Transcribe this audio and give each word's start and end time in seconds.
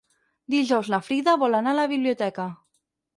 Dijous 0.53 0.87
na 0.93 0.99
Frida 1.09 1.35
vol 1.43 1.57
anar 1.59 1.73
a 1.77 1.79
la 1.81 1.83
biblioteca. 1.91 2.47